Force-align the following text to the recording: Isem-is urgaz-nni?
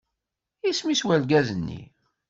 Isem-is 0.69 1.01
urgaz-nni? 1.09 1.81